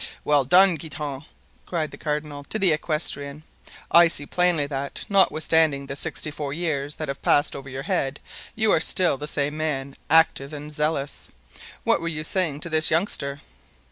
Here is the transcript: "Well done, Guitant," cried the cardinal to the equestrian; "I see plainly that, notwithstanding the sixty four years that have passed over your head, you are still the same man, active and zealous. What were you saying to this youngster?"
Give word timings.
"Well 0.23 0.45
done, 0.45 0.77
Guitant," 0.77 1.25
cried 1.67 1.91
the 1.91 1.95
cardinal 1.99 2.43
to 2.45 2.57
the 2.57 2.71
equestrian; 2.73 3.43
"I 3.91 4.07
see 4.07 4.25
plainly 4.25 4.65
that, 4.65 5.05
notwithstanding 5.09 5.85
the 5.85 5.95
sixty 5.95 6.31
four 6.31 6.53
years 6.53 6.95
that 6.95 7.07
have 7.07 7.21
passed 7.21 7.55
over 7.55 7.69
your 7.69 7.83
head, 7.83 8.19
you 8.55 8.71
are 8.71 8.79
still 8.81 9.19
the 9.19 9.27
same 9.27 9.57
man, 9.57 9.95
active 10.09 10.53
and 10.53 10.71
zealous. 10.71 11.29
What 11.83 12.01
were 12.01 12.07
you 12.07 12.23
saying 12.23 12.61
to 12.61 12.69
this 12.71 12.89
youngster?" 12.89 13.41